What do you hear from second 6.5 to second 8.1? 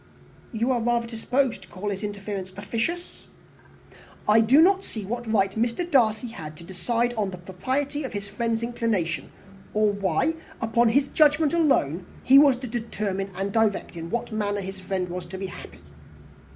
to decide on the propriety